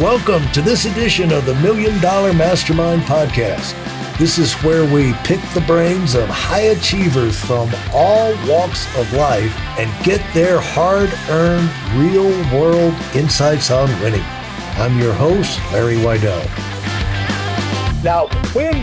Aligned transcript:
Welcome 0.00 0.50
to 0.52 0.62
this 0.62 0.86
edition 0.86 1.30
of 1.32 1.44
the 1.44 1.54
Million 1.56 2.00
Dollar 2.00 2.32
Mastermind 2.32 3.02
Podcast. 3.02 3.76
This 4.16 4.38
is 4.38 4.54
where 4.64 4.90
we 4.90 5.12
pick 5.22 5.38
the 5.52 5.62
brains 5.66 6.14
of 6.14 6.30
high 6.30 6.68
achievers 6.70 7.38
from 7.38 7.70
all 7.92 8.32
walks 8.48 8.86
of 8.96 9.12
life 9.12 9.54
and 9.78 10.04
get 10.04 10.22
their 10.32 10.58
hard 10.58 11.12
earned, 11.28 11.70
real 11.94 12.30
world 12.58 12.94
insights 13.14 13.70
on 13.70 13.86
winning. 14.00 14.24
I'm 14.78 14.98
your 14.98 15.12
host, 15.12 15.60
Larry 15.72 15.96
Weidel. 15.96 16.42
Now, 18.02 18.28
when, 18.54 18.74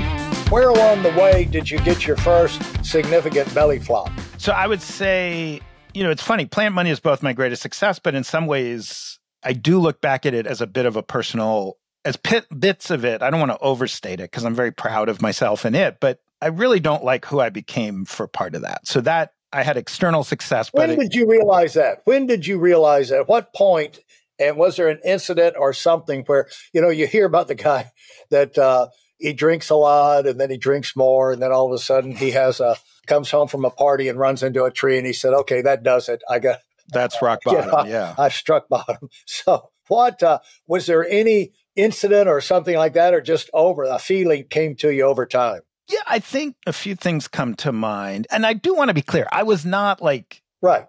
where 0.51 0.69
along 0.69 1.01
the 1.01 1.09
way 1.19 1.45
did 1.45 1.71
you 1.71 1.79
get 1.79 2.05
your 2.05 2.17
first 2.17 2.61
significant 2.85 3.51
belly 3.55 3.79
flop? 3.79 4.11
So 4.37 4.51
I 4.51 4.67
would 4.67 4.81
say, 4.81 5.59
you 5.95 6.03
know, 6.03 6.11
it's 6.11 6.23
funny. 6.23 6.45
Planet 6.45 6.73
Money 6.73 6.91
is 6.91 6.99
both 6.99 7.23
my 7.23 7.33
greatest 7.33 7.63
success, 7.63 7.97
but 7.97 8.13
in 8.13 8.23
some 8.23 8.45
ways, 8.45 9.18
I 9.43 9.53
do 9.53 9.79
look 9.79 10.01
back 10.01 10.25
at 10.25 10.33
it 10.33 10.45
as 10.45 10.61
a 10.61 10.67
bit 10.67 10.85
of 10.85 10.95
a 10.95 11.03
personal, 11.03 11.77
as 12.05 12.17
pit, 12.17 12.45
bits 12.57 12.91
of 12.91 13.05
it. 13.05 13.21
I 13.21 13.29
don't 13.29 13.39
want 13.39 13.51
to 13.51 13.59
overstate 13.59 14.19
it 14.19 14.31
because 14.31 14.43
I'm 14.43 14.55
very 14.55 14.71
proud 14.71 15.09
of 15.09 15.21
myself 15.21 15.65
and 15.65 15.75
it, 15.75 15.97
but 15.99 16.19
I 16.41 16.47
really 16.47 16.79
don't 16.79 17.03
like 17.03 17.25
who 17.25 17.39
I 17.39 17.49
became 17.49 18.05
for 18.05 18.27
part 18.27 18.55
of 18.55 18.61
that. 18.61 18.87
So 18.87 19.01
that 19.01 19.33
I 19.51 19.63
had 19.63 19.77
external 19.77 20.23
success. 20.23 20.69
When 20.71 20.97
did 20.97 21.15
you 21.15 21.27
realize 21.27 21.73
that? 21.73 22.01
When 22.05 22.27
did 22.27 22.45
you 22.45 22.59
realize 22.59 23.11
at 23.11 23.27
what 23.27 23.53
point? 23.53 23.99
And 24.39 24.55
was 24.55 24.77
there 24.77 24.87
an 24.87 24.99
incident 25.03 25.55
or 25.57 25.73
something 25.73 26.23
where 26.25 26.47
you 26.71 26.81
know 26.81 26.89
you 26.89 27.07
hear 27.07 27.25
about 27.25 27.47
the 27.47 27.55
guy 27.55 27.91
that 28.29 28.57
uh, 28.57 28.87
he 29.17 29.33
drinks 29.33 29.69
a 29.69 29.75
lot 29.75 30.27
and 30.27 30.39
then 30.39 30.49
he 30.49 30.57
drinks 30.57 30.95
more 30.95 31.31
and 31.31 31.41
then 31.41 31.51
all 31.51 31.67
of 31.67 31.73
a 31.73 31.79
sudden 31.79 32.15
he 32.15 32.31
has 32.31 32.59
a 32.59 32.77
comes 33.07 33.31
home 33.31 33.47
from 33.47 33.65
a 33.65 33.71
party 33.71 34.07
and 34.07 34.19
runs 34.19 34.43
into 34.43 34.63
a 34.63 34.71
tree 34.71 34.97
and 34.97 35.07
he 35.07 35.13
said, 35.13 35.33
"Okay, 35.33 35.61
that 35.63 35.83
does 35.83 36.09
it. 36.09 36.21
I 36.29 36.39
got 36.39 36.59
that's 36.91 37.21
rock 37.21 37.39
bottom. 37.43 37.65
You 37.65 37.71
know, 37.71 37.85
yeah. 37.85 38.15
I, 38.17 38.29
struck 38.29 38.67
bottom. 38.69 39.09
So, 39.25 39.69
what 39.87 40.21
uh, 40.21 40.39
was 40.67 40.85
there 40.85 41.07
any 41.07 41.53
incident 41.75 42.27
or 42.27 42.41
something 42.41 42.75
like 42.75 42.93
that, 42.93 43.13
or 43.13 43.21
just 43.21 43.49
over 43.53 43.83
a 43.83 43.99
feeling 43.99 44.45
came 44.49 44.75
to 44.77 44.91
you 44.91 45.03
over 45.03 45.25
time? 45.25 45.61
Yeah, 45.89 46.01
I 46.07 46.19
think 46.19 46.55
a 46.67 46.73
few 46.73 46.95
things 46.95 47.27
come 47.27 47.55
to 47.55 47.71
mind. 47.71 48.27
And 48.31 48.45
I 48.45 48.53
do 48.53 48.75
want 48.75 48.89
to 48.89 48.93
be 48.93 49.01
clear. 49.01 49.27
I 49.31 49.43
was 49.43 49.65
not 49.65 50.01
like, 50.01 50.43
right. 50.61 50.85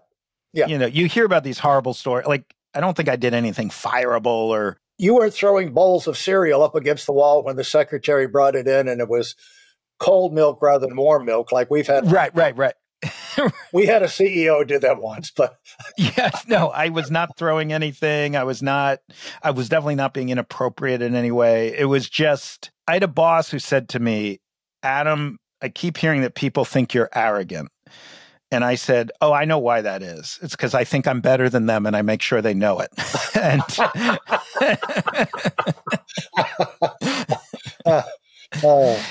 Yeah. 0.53 0.67
You 0.67 0.79
know, 0.79 0.87
you 0.87 1.07
hear 1.07 1.25
about 1.25 1.45
these 1.45 1.59
horrible 1.59 1.95
stories. 1.95 2.27
Like, 2.27 2.55
I 2.75 2.81
don't 2.81 2.97
think 2.97 3.09
I 3.09 3.17
did 3.17 3.35
anything 3.35 3.71
fireable 3.71 4.27
or. 4.27 4.77
You 4.99 5.15
weren't 5.15 5.33
throwing 5.33 5.73
bowls 5.73 6.07
of 6.07 6.19
cereal 6.19 6.63
up 6.63 6.75
against 6.75 7.07
the 7.07 7.13
wall 7.13 7.43
when 7.43 7.57
the 7.57 7.65
secretary 7.65 8.27
brought 8.27 8.55
it 8.55 8.69
in 8.69 8.87
and 8.87 9.01
it 9.01 9.09
was 9.09 9.35
cold 9.99 10.35
milk 10.35 10.61
rather 10.61 10.87
than 10.87 10.97
warm 10.97 11.25
milk, 11.25 11.53
like 11.53 11.71
we've 11.71 11.87
had. 11.87 12.11
Right, 12.13 12.35
right, 12.35 12.55
right. 12.57 12.75
we 13.73 13.87
had 13.87 14.03
a 14.03 14.07
CEO 14.07 14.67
did 14.67 14.83
that 14.83 15.01
once, 15.01 15.31
but 15.31 15.57
yes, 15.97 16.47
no, 16.47 16.69
I 16.69 16.91
was 16.91 17.11
not 17.11 17.37
throwing 17.37 17.73
anything. 17.73 18.37
I 18.37 18.45
was 18.45 18.63
not. 18.63 19.01
I 19.43 19.51
was 19.51 19.69
definitely 19.69 19.95
not 19.95 20.15
being 20.15 20.29
inappropriate 20.29 21.03
in 21.03 21.15
any 21.15 21.31
way. 21.31 21.77
It 21.77 21.87
was 21.87 22.09
just 22.09 22.71
I 22.87 22.95
had 22.95 23.03
a 23.03 23.09
boss 23.09 23.51
who 23.51 23.59
said 23.59 23.89
to 23.91 24.01
me, 24.01 24.41
"Adam, 24.83 25.39
I 25.63 25.69
keep 25.69 25.97
hearing 25.97 26.23
that 26.23 26.35
people 26.35 26.65
think 26.65 26.95
you're 26.95 27.11
arrogant." 27.15 27.71
And 28.53 28.65
I 28.65 28.75
said, 28.75 29.13
"Oh, 29.21 29.33
I 29.33 29.45
know 29.45 29.59
why 29.59 29.81
that 29.81 30.03
is. 30.03 30.39
It's 30.43 30.57
because 30.57 30.75
I 30.75 30.85
think 30.85 31.07
I'm 31.07 31.21
better 31.21 31.49
than 31.49 31.67
them, 31.67 31.87
and 31.87 31.97
I 31.97 32.03
make 32.03 32.21
sure 32.21 32.43
they 32.43 32.55
know 32.55 32.81
it." 32.81 32.91
and 33.37 33.63
uh, 37.87 38.03
uh, 38.63 39.03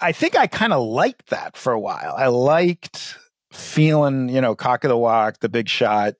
I 0.00 0.12
think 0.12 0.36
I 0.36 0.46
kind 0.46 0.72
of 0.72 0.82
liked 0.82 1.30
that 1.30 1.56
for 1.56 1.72
a 1.72 1.80
while. 1.80 2.14
I 2.16 2.28
liked 2.28 3.18
feeling, 3.52 4.28
you 4.28 4.40
know, 4.40 4.54
cock 4.54 4.84
of 4.84 4.88
the 4.88 4.96
walk, 4.96 5.40
the 5.40 5.48
big 5.48 5.68
shot, 5.68 6.14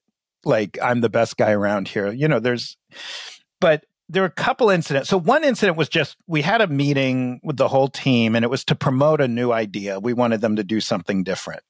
like 0.44 0.78
I'm 0.82 1.00
the 1.00 1.08
best 1.08 1.36
guy 1.36 1.52
around 1.52 1.88
here. 1.88 2.12
You 2.12 2.28
know, 2.28 2.40
there's, 2.40 2.76
but 3.60 3.84
there 4.08 4.22
were 4.22 4.28
a 4.28 4.30
couple 4.30 4.70
incidents. 4.70 5.08
So 5.08 5.18
one 5.18 5.44
incident 5.44 5.76
was 5.76 5.88
just 5.88 6.16
we 6.26 6.42
had 6.42 6.60
a 6.60 6.66
meeting 6.66 7.40
with 7.42 7.56
the 7.56 7.68
whole 7.68 7.88
team, 7.88 8.36
and 8.36 8.44
it 8.44 8.48
was 8.48 8.64
to 8.66 8.74
promote 8.74 9.20
a 9.20 9.28
new 9.28 9.52
idea. 9.52 9.98
We 9.98 10.12
wanted 10.12 10.40
them 10.40 10.56
to 10.56 10.64
do 10.64 10.80
something 10.80 11.24
different. 11.24 11.62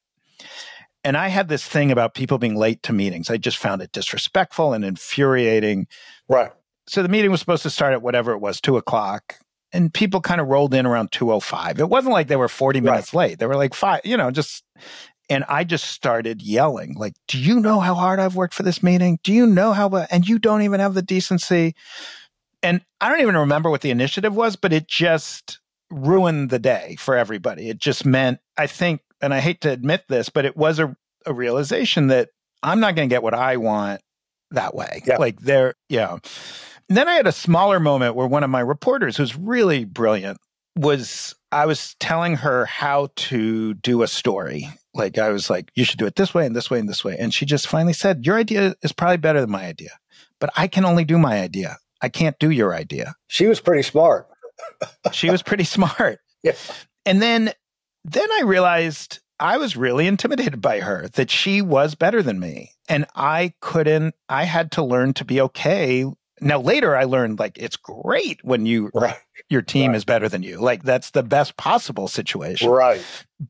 And 1.03 1.15
I 1.15 1.29
had 1.29 1.47
this 1.47 1.65
thing 1.65 1.91
about 1.91 2.13
people 2.13 2.37
being 2.37 2.55
late 2.55 2.83
to 2.83 2.93
meetings. 2.93 3.29
I 3.29 3.37
just 3.37 3.57
found 3.57 3.81
it 3.81 3.91
disrespectful 3.91 4.73
and 4.73 4.83
infuriating. 4.83 5.87
Right. 6.27 6.51
So 6.87 7.01
the 7.01 7.09
meeting 7.09 7.31
was 7.31 7.39
supposed 7.39 7.63
to 7.63 7.69
start 7.69 7.93
at 7.93 8.01
whatever 8.01 8.33
it 8.33 8.39
was, 8.39 8.59
two 8.59 8.77
o'clock. 8.77 9.37
And 9.73 9.93
people 9.93 10.21
kind 10.21 10.39
of 10.39 10.47
rolled 10.47 10.73
in 10.73 10.85
around 10.85 11.11
205. 11.11 11.79
It 11.79 11.89
wasn't 11.89 12.13
like 12.13 12.27
they 12.27 12.35
were 12.35 12.47
40 12.47 12.81
minutes 12.81 13.13
right. 13.13 13.29
late. 13.29 13.39
They 13.39 13.45
were 13.45 13.55
like 13.55 13.73
five, 13.73 14.01
you 14.05 14.17
know, 14.17 14.31
just 14.31 14.63
and 15.29 15.43
I 15.47 15.63
just 15.63 15.85
started 15.85 16.41
yelling, 16.41 16.95
like, 16.95 17.13
do 17.27 17.37
you 17.37 17.59
know 17.59 17.79
how 17.79 17.95
hard 17.95 18.19
I've 18.19 18.35
worked 18.35 18.53
for 18.53 18.63
this 18.63 18.81
meeting? 18.81 19.19
Do 19.23 19.33
you 19.33 19.45
know 19.45 19.73
how, 19.73 19.89
and 20.09 20.27
you 20.27 20.39
don't 20.39 20.61
even 20.61 20.79
have 20.79 20.93
the 20.93 21.01
decency. 21.01 21.75
And 22.63 22.81
I 23.01 23.09
don't 23.09 23.21
even 23.21 23.37
remember 23.37 23.69
what 23.69 23.81
the 23.81 23.91
initiative 23.91 24.35
was, 24.35 24.55
but 24.55 24.73
it 24.73 24.87
just 24.87 25.59
ruined 25.89 26.49
the 26.49 26.59
day 26.59 26.95
for 26.99 27.15
everybody. 27.15 27.69
It 27.69 27.77
just 27.77 28.05
meant, 28.05 28.39
I 28.57 28.67
think, 28.67 29.01
and 29.21 29.33
I 29.33 29.39
hate 29.39 29.61
to 29.61 29.69
admit 29.69 30.03
this, 30.07 30.29
but 30.29 30.45
it 30.45 30.55
was 30.55 30.79
a, 30.79 30.95
a 31.25 31.33
realization 31.33 32.07
that 32.07 32.29
I'm 32.63 32.79
not 32.79 32.95
going 32.95 33.09
to 33.09 33.13
get 33.13 33.23
what 33.23 33.33
I 33.33 33.57
want 33.57 34.01
that 34.51 34.75
way. 34.75 35.01
Yeah. 35.05 35.17
Like 35.17 35.41
there, 35.41 35.75
yeah. 35.89 36.17
And 36.89 36.97
then 36.97 37.07
I 37.07 37.15
had 37.15 37.27
a 37.27 37.33
smaller 37.33 37.79
moment 37.79 38.15
where 38.15 38.27
one 38.27 38.43
of 38.43 38.49
my 38.49 38.61
reporters, 38.61 39.17
who's 39.17 39.35
really 39.35 39.83
brilliant, 39.83 40.39
was 40.77 41.35
I 41.51 41.65
was 41.65 41.95
telling 41.99 42.35
her 42.35 42.65
how 42.65 43.09
to 43.15 43.73
do 43.75 44.03
a 44.03 44.07
story. 44.07 44.69
Like 44.97 45.17
I 45.17 45.29
was 45.29 45.49
like, 45.49 45.71
you 45.75 45.83
should 45.83 45.99
do 45.99 46.05
it 46.05 46.15
this 46.15 46.33
way 46.33 46.45
and 46.45 46.55
this 46.55 46.69
way 46.69 46.79
and 46.79 46.89
this 46.89 47.03
way. 47.03 47.15
And 47.17 47.33
she 47.33 47.45
just 47.45 47.67
finally 47.67 47.93
said, 47.93 48.25
Your 48.25 48.37
idea 48.37 48.75
is 48.81 48.91
probably 48.91 49.17
better 49.17 49.41
than 49.41 49.51
my 49.51 49.65
idea. 49.65 49.91
But 50.39 50.51
I 50.55 50.67
can 50.67 50.85
only 50.85 51.05
do 51.05 51.17
my 51.17 51.39
idea. 51.41 51.77
I 52.01 52.09
can't 52.09 52.37
do 52.39 52.49
your 52.49 52.73
idea. 52.73 53.15
She 53.27 53.47
was 53.47 53.59
pretty 53.59 53.83
smart. 53.83 54.27
she 55.11 55.29
was 55.29 55.41
pretty 55.41 55.63
smart. 55.75 56.19
Yeah. 56.43 56.53
And 57.05 57.21
then 57.21 57.51
then 58.03 58.31
I 58.31 58.43
realized 58.45 59.19
I 59.39 59.57
was 59.57 59.77
really 59.77 60.07
intimidated 60.07 60.61
by 60.61 60.79
her, 60.79 61.07
that 61.09 61.29
she 61.29 61.61
was 61.61 61.93
better 61.93 62.23
than 62.23 62.39
me. 62.39 62.71
And 62.89 63.05
I 63.15 63.53
couldn't, 63.61 64.15
I 64.29 64.45
had 64.45 64.71
to 64.73 64.83
learn 64.83 65.13
to 65.15 65.25
be 65.25 65.41
okay 65.41 66.05
now 66.41 66.59
later 66.59 66.95
I 66.95 67.05
learned 67.05 67.39
like 67.39 67.57
it's 67.57 67.75
great 67.75 68.43
when 68.43 68.65
you 68.65 68.91
right. 68.93 69.17
your 69.49 69.61
team 69.61 69.91
right. 69.91 69.97
is 69.97 70.05
better 70.05 70.29
than 70.29 70.43
you. 70.43 70.59
Like 70.59 70.83
that's 70.83 71.11
the 71.11 71.23
best 71.23 71.57
possible 71.57 72.07
situation. 72.07 72.69
Right. 72.69 73.03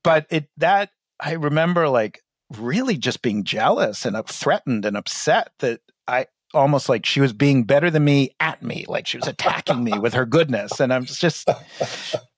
But 0.03 0.28
it 0.29 0.50
that 0.58 0.91
I 1.19 1.33
remember 1.33 1.89
like 1.89 2.22
really 2.57 2.97
just 2.97 3.22
being 3.22 3.44
jealous 3.44 4.05
and 4.05 4.17
threatened 4.28 4.85
and 4.85 4.95
upset 4.95 5.51
that 5.59 5.81
I 6.07 6.28
almost 6.53 6.88
like 6.89 7.05
she 7.05 7.19
was 7.19 7.33
being 7.33 7.63
better 7.63 7.89
than 7.89 8.05
me 8.05 8.31
at 8.39 8.63
me, 8.63 8.85
like 8.88 9.07
she 9.07 9.17
was 9.17 9.28
attacking 9.28 9.83
me 9.83 10.00
with 10.00 10.13
her 10.13 10.25
goodness. 10.25 10.79
And 10.79 10.94
I'm 10.94 11.05
just, 11.05 11.50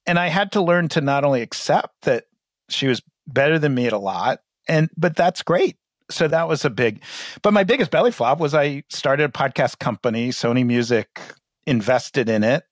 and 0.07 0.17
I 0.17 0.27
had 0.27 0.51
to 0.53 0.61
learn 0.61 0.87
to 0.89 1.01
not 1.01 1.23
only 1.23 1.41
accept 1.41 1.93
that 2.03 2.25
she 2.69 2.87
was 2.87 3.01
better 3.27 3.59
than 3.59 3.75
me 3.75 3.85
at 3.85 3.93
a 3.93 3.99
lot, 3.99 4.39
and 4.69 4.89
but 4.95 5.15
that's 5.15 5.41
great 5.41 5.75
so 6.09 6.27
that 6.27 6.47
was 6.47 6.63
a 6.63 6.69
big 6.69 7.03
but 7.41 7.53
my 7.53 7.63
biggest 7.63 7.91
belly 7.91 8.11
flop 8.11 8.39
was 8.39 8.53
i 8.53 8.83
started 8.89 9.23
a 9.23 9.31
podcast 9.31 9.79
company 9.79 10.29
sony 10.29 10.65
music 10.65 11.19
invested 11.65 12.29
in 12.29 12.43
it 12.43 12.63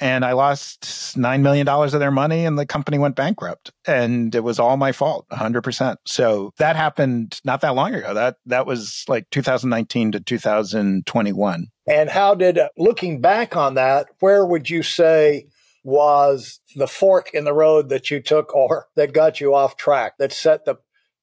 and 0.00 0.24
i 0.24 0.32
lost 0.32 0.82
$9 1.16 1.40
million 1.40 1.66
of 1.68 1.92
their 1.92 2.10
money 2.10 2.44
and 2.44 2.58
the 2.58 2.66
company 2.66 2.98
went 2.98 3.16
bankrupt 3.16 3.72
and 3.86 4.34
it 4.34 4.44
was 4.44 4.58
all 4.58 4.76
my 4.76 4.92
fault 4.92 5.26
100% 5.30 5.96
so 6.06 6.52
that 6.58 6.76
happened 6.76 7.40
not 7.44 7.60
that 7.60 7.74
long 7.74 7.94
ago 7.94 8.14
that 8.14 8.36
that 8.46 8.66
was 8.66 9.04
like 9.08 9.28
2019 9.30 10.12
to 10.12 10.20
2021 10.20 11.66
and 11.88 12.10
how 12.10 12.34
did 12.34 12.58
uh, 12.58 12.68
looking 12.76 13.20
back 13.20 13.56
on 13.56 13.74
that 13.74 14.08
where 14.20 14.44
would 14.44 14.68
you 14.68 14.82
say 14.82 15.46
was 15.84 16.58
the 16.74 16.88
fork 16.88 17.32
in 17.32 17.44
the 17.44 17.54
road 17.54 17.90
that 17.90 18.10
you 18.10 18.20
took 18.20 18.54
or 18.56 18.88
that 18.96 19.12
got 19.12 19.40
you 19.40 19.54
off 19.54 19.76
track 19.76 20.14
that 20.18 20.32
set 20.32 20.64
the 20.64 20.76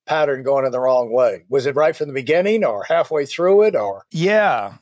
pattern 0.05 0.44
going 0.44 0.66
in 0.66 0.72
the 0.72 0.79
wrong 0.79 1.11
way. 1.11 1.44
Was 1.50 1.66
it 1.66 1.75
right 1.75 1.95
from 1.95 2.07
the 2.07 2.13
beginning 2.13 2.63
or 2.63 2.84
halfway 2.84 3.25
through 3.25 3.64
it 3.64 3.75
or? 3.75 4.05
Yeah. 4.11 4.75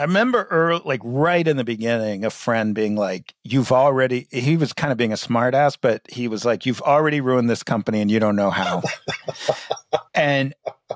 I 0.00 0.04
remember 0.04 0.44
early, 0.50 0.80
like 0.86 1.02
right 1.04 1.46
in 1.46 1.58
the 1.58 1.64
beginning, 1.64 2.24
a 2.24 2.30
friend 2.30 2.74
being 2.74 2.96
like, 2.96 3.34
You've 3.44 3.70
already, 3.70 4.26
he 4.30 4.56
was 4.56 4.72
kind 4.72 4.90
of 4.90 4.96
being 4.96 5.12
a 5.12 5.16
smartass, 5.16 5.76
but 5.78 6.00
he 6.08 6.26
was 6.26 6.42
like, 6.46 6.64
You've 6.64 6.80
already 6.80 7.20
ruined 7.20 7.50
this 7.50 7.62
company 7.62 8.00
and 8.00 8.10
you 8.10 8.18
don't 8.18 8.34
know 8.34 8.48
how. 8.48 8.82
and 10.14 10.54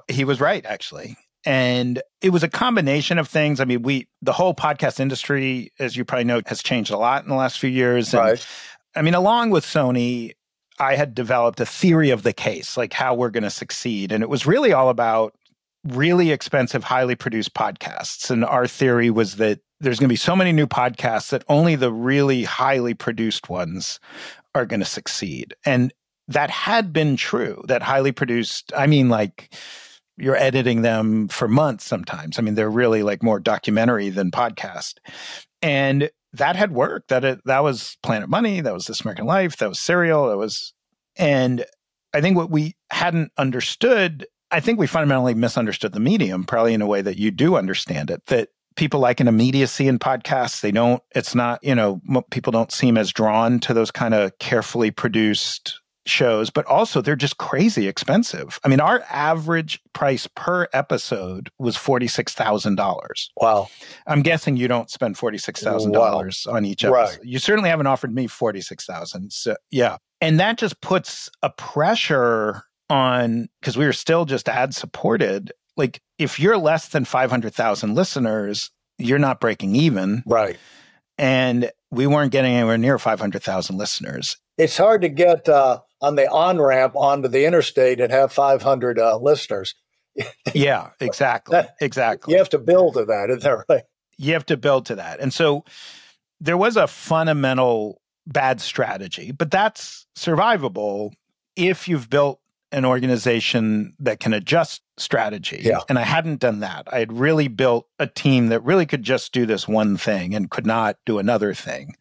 he 0.09 0.25
was 0.25 0.41
right, 0.41 0.65
actually. 0.65 1.19
And 1.45 2.01
it 2.23 2.31
was 2.31 2.43
a 2.43 2.49
combination 2.49 3.19
of 3.19 3.29
things. 3.29 3.61
I 3.61 3.67
mean, 3.67 3.83
we, 3.83 4.09
the 4.23 4.33
whole 4.33 4.55
podcast 4.55 4.99
industry, 5.01 5.71
as 5.79 5.95
you 5.99 6.07
probably 6.07 6.25
know, 6.25 6.41
has 6.47 6.63
changed 6.63 6.91
a 6.91 6.97
lot 6.97 7.23
in 7.25 7.29
the 7.29 7.37
last 7.37 7.59
few 7.59 7.69
years. 7.69 8.15
And. 8.15 8.23
I 8.97 9.03
mean, 9.03 9.15
along 9.15 9.51
with 9.51 9.67
Sony, 9.67 10.33
I 10.79 10.97
had 10.97 11.15
developed 11.15 11.61
a 11.61 11.67
theory 11.67 12.09
of 12.09 12.23
the 12.23 12.33
case, 12.33 12.79
like 12.79 12.95
how 12.95 13.15
we're 13.15 13.29
going 13.29 13.45
to 13.45 13.51
succeed. 13.51 14.13
And 14.13 14.23
it 14.23 14.31
was 14.31 14.47
really 14.47 14.73
all 14.73 14.89
about 14.89 15.35
really 15.85 16.31
expensive, 16.31 16.85
highly 16.85 17.15
produced 17.15 17.55
podcasts. 17.55 18.31
And 18.31 18.45
our 18.45 18.67
theory 18.67 19.11
was 19.11 19.37
that 19.37 19.61
there's 19.81 19.99
going 19.99 20.09
to 20.09 20.13
be 20.13 20.17
so 20.17 20.35
many 20.35 20.53
new 20.53 20.67
podcasts 20.67 21.31
that 21.31 21.45
only 21.49 21.77
the 21.77 21.93
really 21.93 22.45
highly 22.45 22.95
produced 22.95 23.49
ones 23.49 24.01
are 24.55 24.67
going 24.67 24.81
to 24.81 24.87
succeed. 24.87 25.55
And 25.67 25.93
that 26.29 26.51
had 26.51 26.93
been 26.93 27.17
true, 27.17 27.63
that 27.69 27.83
highly 27.83 28.13
produced, 28.13 28.73
I 28.75 28.87
mean, 28.87 29.09
like, 29.09 29.55
you're 30.17 30.37
editing 30.37 30.83
them 30.83 31.29
for 31.29 31.49
months 31.49 31.85
sometimes. 31.85 32.39
I 32.39 32.43
mean, 32.43 32.55
they're 32.55 32.71
really 32.71 33.03
like 33.03 33.23
more 33.23 33.41
documentary 33.41 34.11
than 34.11 34.31
podcast. 34.31 34.95
And 35.61 36.09
that 36.33 36.57
had 36.57 36.73
worked. 36.73 37.09
That 37.09 37.25
it, 37.25 37.41
that 37.47 37.65
was 37.65 37.97
Planet 38.03 38.29
Money, 38.29 38.61
that 38.61 38.73
was 38.73 38.87
This 38.87 39.01
American 39.01 39.27
Life, 39.27 39.57
that 39.57 39.69
was 39.69 39.81
Serial, 39.81 40.29
that 40.29 40.39
was 40.39 40.73
and 41.17 41.65
I 42.13 42.21
think 42.21 42.37
what 42.37 42.51
we 42.51 42.77
hadn't 42.91 43.33
understood, 43.37 44.27
I 44.55 44.61
think 44.61 44.79
we 44.79 44.87
fundamentally 44.87 45.35
misunderstood 45.35 45.93
the 45.93 46.01
medium, 46.01 46.45
probably 46.45 46.75
in 46.75 46.81
a 46.81 46.87
way 46.87 47.03
that 47.03 47.19
you 47.19 47.33
do 47.33 47.57
understand 47.57 48.09
it, 48.09 48.25
that 48.27 48.51
people 48.77 49.01
like 49.01 49.19
an 49.19 49.27
immediacy 49.27 49.89
in 49.89 49.99
podcasts. 49.99 50.61
They 50.61 50.71
don't, 50.71 51.03
it's 51.13 51.35
not, 51.35 51.59
you 51.65 51.75
know, 51.75 52.01
people 52.31 52.53
don't 52.53 52.71
seem 52.71 52.97
as 52.97 53.13
drawn 53.13 53.59
to 53.61 53.75
those 53.75 53.91
kind 53.91 54.15
of 54.15 54.39
carefully 54.39 54.93
produced 54.93 55.81
shows, 56.07 56.51
but 56.51 56.65
also 56.67 57.01
they're 57.01 57.17
just 57.17 57.39
crazy 57.39 57.89
expensive. 57.89 58.61
I 58.63 58.69
mean, 58.69 58.79
our 58.79 59.03
average 59.11 59.81
price 59.93 60.29
per 60.37 60.69
episode 60.73 61.51
was 61.59 61.77
$46,000. 61.77 63.29
Wow. 63.37 63.69
I'm 64.07 64.23
guessing 64.23 64.57
you 64.57 64.69
don't 64.69 64.89
spend 64.89 65.17
$46,000 65.17 65.97
wow. 65.97 66.55
on 66.55 66.65
each 66.65 66.85
episode. 66.85 66.93
Right. 66.95 67.19
You 67.25 67.41
certainly 67.41 67.71
haven't 67.71 67.89
offered 67.89 68.15
me 68.15 68.29
46,000. 68.29 69.33
So, 69.33 69.57
yeah. 69.73 69.97
And 70.21 70.39
that 70.39 70.59
just 70.59 70.81
puts 70.81 71.29
a 71.43 71.51
pressure 71.51 72.63
on 72.95 73.49
because 73.61 73.77
we 73.77 73.85
were 73.85 73.93
still 73.93 74.25
just 74.25 74.49
ad 74.49 74.75
supported. 74.75 75.53
Like 75.77 76.01
if 76.19 76.39
you're 76.39 76.57
less 76.57 76.89
than 76.89 77.05
500,000 77.05 77.95
listeners, 77.95 78.71
you're 78.99 79.19
not 79.19 79.41
breaking 79.41 79.75
even. 79.75 80.23
Right. 80.25 80.57
And 81.19 81.71
we 81.91 82.07
weren't 82.07 82.33
getting 82.33 82.55
anywhere 82.55 82.79
near 82.79 82.99
500,000 82.99 83.77
listeners. 83.77 84.37
It's 84.57 84.77
hard 84.77 85.03
to 85.03 85.09
get 85.09 85.49
uh, 85.49 85.81
on 86.01 86.15
the 86.15 86.31
on 86.31 86.61
ramp 86.61 86.95
onto 86.95 87.29
the 87.29 87.45
interstate 87.45 88.01
and 88.01 88.13
have 88.13 88.33
500 88.33 88.99
uh, 88.99 89.19
listeners. 89.19 89.75
yeah, 90.55 90.91
exactly. 91.01 91.53
that, 91.53 91.75
exactly. 91.81 92.33
You 92.33 92.39
have 92.39 92.51
to 92.51 92.59
build 92.59 92.95
to 92.95 93.07
that, 93.07 93.31
isn't 93.31 93.43
that 93.43 93.65
right? 93.69 93.83
You 94.17 94.35
have 94.35 94.47
to 94.47 94.57
build 94.57 94.87
to 94.87 94.97
that. 94.97 95.19
And 95.19 95.35
so 95.35 95.65
there 96.41 96.57
was 96.57 96.77
a 96.77 96.87
fundamental 96.87 98.01
bad 98.27 98.61
strategy, 98.61 99.33
but 99.33 99.51
that's 99.51 100.07
survivable 100.17 101.11
if 101.57 101.89
you've 101.89 102.09
built 102.09 102.41
an 102.75 102.85
organization 102.85 103.95
that 104.01 104.21
can 104.21 104.35
adjust 104.35 104.83
strategy. 104.97 105.61
Yeah. 105.63 105.81
And 105.89 105.99
I 105.99 106.03
hadn't 106.03 106.41
done 106.41 106.61
that. 106.61 106.89
I 106.93 106.99
had 106.99 107.13
really 107.13 107.49
built 107.49 107.87
a 107.99 108.07
team 108.07 108.49
that 108.49 108.65
really 108.65 108.85
could 108.85 109.03
just 109.03 109.33
do 109.33 109.47
this 109.47 109.69
one 109.69 109.97
thing 109.97 110.35
and 110.35 110.51
could 110.51 110.67
not 110.67 110.97
do 111.07 111.19
another 111.19 111.55
thing. 111.55 111.95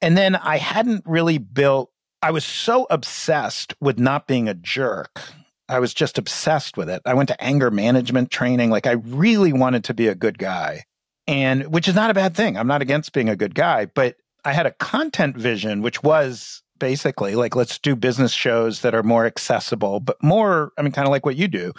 And 0.00 0.16
then 0.16 0.36
I 0.36 0.58
hadn't 0.58 1.02
really 1.06 1.38
built, 1.38 1.90
I 2.22 2.30
was 2.30 2.44
so 2.44 2.86
obsessed 2.88 3.74
with 3.80 3.98
not 3.98 4.26
being 4.26 4.48
a 4.48 4.54
jerk. 4.54 5.20
I 5.68 5.80
was 5.80 5.92
just 5.92 6.18
obsessed 6.18 6.76
with 6.76 6.88
it. 6.88 7.02
I 7.04 7.14
went 7.14 7.28
to 7.30 7.42
anger 7.42 7.70
management 7.70 8.30
training. 8.30 8.70
Like 8.70 8.86
I 8.86 8.92
really 8.92 9.52
wanted 9.52 9.84
to 9.84 9.94
be 9.94 10.08
a 10.08 10.14
good 10.14 10.38
guy. 10.38 10.84
And 11.26 11.72
which 11.72 11.88
is 11.88 11.94
not 11.94 12.10
a 12.10 12.14
bad 12.14 12.36
thing. 12.36 12.56
I'm 12.56 12.66
not 12.66 12.82
against 12.82 13.12
being 13.12 13.30
a 13.30 13.36
good 13.36 13.54
guy, 13.54 13.86
but 13.86 14.16
I 14.44 14.52
had 14.52 14.66
a 14.66 14.72
content 14.72 15.36
vision, 15.36 15.80
which 15.80 16.02
was 16.02 16.62
basically 16.84 17.34
like 17.34 17.56
let's 17.56 17.78
do 17.78 17.96
business 17.96 18.30
shows 18.30 18.82
that 18.82 18.94
are 18.94 19.02
more 19.02 19.24
accessible, 19.24 20.00
but 20.00 20.22
more, 20.22 20.70
I 20.76 20.82
mean, 20.82 20.92
kind 20.92 21.08
of 21.08 21.12
like 21.12 21.24
what 21.24 21.34
you 21.34 21.48
do, 21.48 21.72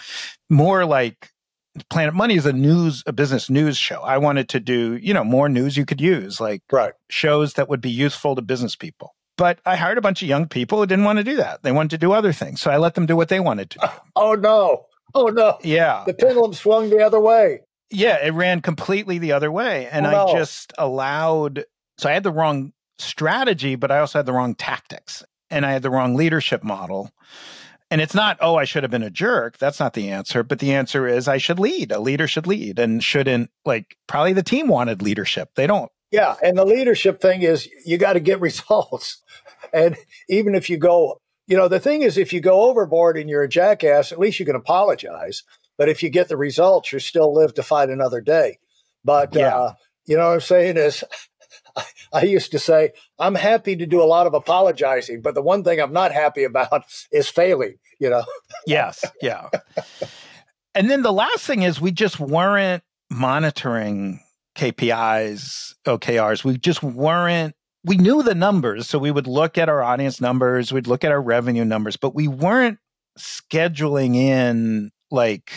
more 0.50 0.84
like 0.84 1.30
Planet 1.92 2.16
Money 2.16 2.38
is 2.38 2.48
a 2.48 2.54
news, 2.54 3.04
a 3.06 3.14
business 3.14 3.48
news 3.48 3.78
show. 3.78 4.02
I 4.02 4.18
wanted 4.18 4.50
to 4.50 4.60
do, 4.60 4.96
you 4.96 5.14
know, 5.14 5.24
more 5.24 5.48
news 5.48 5.78
you 5.78 5.86
could 5.86 6.02
use, 6.02 6.42
like 6.42 6.64
right. 6.72 6.94
shows 7.12 7.54
that 7.54 7.70
would 7.70 7.82
be 7.82 7.92
useful 7.92 8.34
to 8.36 8.42
business 8.42 8.76
people. 8.76 9.14
But 9.38 9.60
I 9.64 9.76
hired 9.76 10.00
a 10.00 10.02
bunch 10.02 10.24
of 10.24 10.28
young 10.28 10.48
people 10.48 10.80
who 10.80 10.88
didn't 10.88 11.06
want 11.06 11.20
to 11.20 11.24
do 11.24 11.36
that. 11.36 11.62
They 11.62 11.72
wanted 11.72 11.92
to 11.92 11.98
do 12.00 12.12
other 12.12 12.34
things. 12.34 12.60
So 12.60 12.72
I 12.72 12.78
let 12.78 12.96
them 12.96 13.06
do 13.06 13.16
what 13.16 13.30
they 13.30 13.40
wanted 13.40 13.70
to 13.72 13.80
do. 13.80 13.88
Oh, 14.16 14.34
no. 14.34 14.88
Oh, 15.14 15.28
no. 15.28 15.60
Yeah. 15.62 16.04
The 16.08 16.16
pendulum 16.16 16.54
swung 16.54 16.90
the 16.90 17.06
other 17.06 17.20
way. 17.20 17.60
Yeah, 17.92 18.26
it 18.26 18.32
ran 18.32 18.62
completely 18.62 19.20
the 19.20 19.34
other 19.34 19.52
way. 19.52 19.88
And 19.88 20.08
oh, 20.08 20.12
no. 20.12 20.26
I 20.26 20.34
just 20.34 20.74
allowed 20.80 21.64
so 21.98 22.10
I 22.10 22.14
had 22.14 22.24
the 22.24 22.32
wrong 22.32 22.74
strategy, 23.00 23.76
but 23.76 23.92
I 23.92 24.00
also 24.00 24.20
had 24.20 24.26
the 24.26 24.34
wrong 24.34 24.56
tactics 24.56 25.24
and 25.50 25.66
I 25.66 25.72
had 25.72 25.82
the 25.82 25.90
wrong 25.90 26.16
leadership 26.16 26.64
model. 26.64 27.12
And 27.92 28.02
it's 28.02 28.16
not, 28.16 28.38
oh, 28.42 28.56
I 28.56 28.66
should 28.66 28.84
have 28.84 28.92
been 28.92 29.04
a 29.04 29.12
jerk. 29.12 29.58
That's 29.58 29.80
not 29.80 29.94
the 29.94 30.10
answer. 30.10 30.44
But 30.44 30.60
the 30.60 30.74
answer 30.74 31.08
is 31.08 31.28
I 31.28 31.38
should 31.38 31.60
lead. 31.60 31.92
A 31.92 32.00
leader 32.00 32.28
should 32.28 32.48
lead 32.48 32.80
and 32.80 33.04
shouldn't, 33.04 33.52
like, 33.64 33.96
probably 34.08 34.34
the 34.34 34.44
team 34.44 34.68
wanted 34.68 35.02
leadership. 35.02 35.52
They 35.56 35.68
don't. 35.68 35.92
Yeah. 36.12 36.36
And 36.42 36.58
the 36.58 36.66
leadership 36.66 37.22
thing 37.22 37.44
is 37.44 37.70
you 37.86 37.98
got 37.98 38.14
to 38.14 38.20
get 38.20 38.42
results. 38.42 39.22
And 39.72 39.98
even 40.30 40.56
if 40.56 40.70
you 40.70 40.78
go, 40.78 41.22
you 41.48 41.56
know, 41.56 41.68
the 41.68 41.80
thing 41.80 42.02
is, 42.02 42.18
if 42.18 42.34
you 42.34 42.42
go 42.42 42.64
overboard 42.64 43.18
and 43.18 43.30
you're 43.30 43.44
a 43.44 43.50
jackass, 43.50 44.12
at 44.12 44.20
least 44.20 44.40
you 44.40 44.46
can 44.46 44.56
apologize. 44.56 45.44
But 45.78 45.90
if 45.90 46.02
you 46.02 46.10
get 46.10 46.28
the 46.28 46.38
results, 46.38 46.92
you 46.92 47.00
still 47.00 47.34
live 47.34 47.54
to 47.54 47.64
fight 47.64 47.90
another 47.90 48.20
day. 48.20 48.60
But, 49.04 49.36
yeah. 49.36 49.56
uh, 49.56 49.74
you 50.06 50.18
know 50.18 50.28
what 50.28 50.34
I'm 50.36 50.42
saying 50.42 50.78
is, 50.78 51.04
I 52.14 52.24
used 52.24 52.52
to 52.52 52.60
say, 52.60 52.92
I'm 53.20 53.36
happy 53.36 53.76
to 53.76 53.86
do 53.86 54.02
a 54.02 54.06
lot 54.06 54.28
of 54.28 54.34
apologizing, 54.34 55.22
but 55.22 55.36
the 55.36 55.42
one 55.42 55.64
thing 55.64 55.80
I'm 55.80 55.94
not 55.94 56.12
happy 56.12 56.44
about 56.44 56.86
is 57.12 57.30
failing, 57.30 57.76
you 58.00 58.10
know? 58.10 58.24
yes. 58.68 59.04
Yeah. 59.22 59.50
and 60.74 60.90
then 60.90 61.02
the 61.02 61.14
last 61.14 61.46
thing 61.46 61.64
is 61.64 61.82
we 61.82 61.92
just 61.92 62.20
weren't 62.20 62.84
monitoring 63.10 64.22
KPIs, 64.56 65.76
OKRs. 65.86 66.44
We 66.44 66.58
just 66.58 66.82
weren't, 66.82 67.56
we 67.84 67.98
knew 67.98 68.24
the 68.24 68.36
numbers. 68.36 68.88
So 68.88 68.98
we 68.98 69.12
would 69.12 69.28
look 69.28 69.58
at 69.58 69.70
our 69.70 69.84
audience 69.84 70.22
numbers, 70.22 70.72
we'd 70.72 70.88
look 70.88 71.04
at 71.04 71.12
our 71.12 71.22
revenue 71.22 71.66
numbers, 71.66 71.98
but 71.98 72.16
we 72.16 72.28
weren't 72.28 72.80
scheduling 73.18 74.16
in 74.16 74.92
like 75.12 75.52